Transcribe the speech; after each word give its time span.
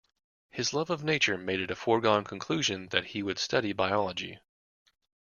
His 0.49 0.73
love 0.73 0.89
of 0.89 1.03
nature 1.03 1.37
made 1.37 1.59
it 1.59 1.69
a 1.69 1.75
foregone 1.75 2.23
conclusion 2.23 2.87
that 2.87 3.05
he 3.05 3.21
would 3.21 3.37
study 3.37 3.71
biology 3.71 4.39